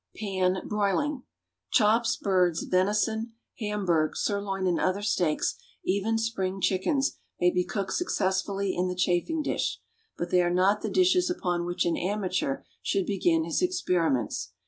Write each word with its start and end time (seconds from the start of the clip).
=Pan 0.17 0.67
Broiling.= 0.67 1.21
Chops, 1.69 2.15
birds, 2.17 2.63
venison, 2.63 3.33
hamburg, 3.59 4.15
sirloin 4.17 4.65
and 4.65 4.79
other 4.79 5.03
steaks, 5.03 5.59
even 5.85 6.17
spring 6.17 6.59
chickens, 6.59 7.19
may 7.39 7.51
be 7.51 7.63
cooked 7.63 7.93
successfully 7.93 8.75
in 8.75 8.87
the 8.87 8.95
chafing 8.95 9.43
dish; 9.43 9.79
but 10.17 10.31
they 10.31 10.41
are 10.41 10.49
not 10.49 10.81
the 10.81 10.89
dishes 10.89 11.29
upon 11.29 11.67
which 11.67 11.85
an 11.85 11.97
amateur 11.97 12.63
should 12.81 13.05
begin 13.05 13.43
his 13.43 13.61
experiments. 13.61 14.53